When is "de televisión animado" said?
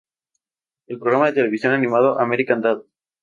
1.27-2.19